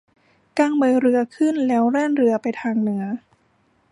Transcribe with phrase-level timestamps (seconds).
[0.57, 3.03] กางใบเรือขึ้นแล้วแล่นเรือไปทางเหนือ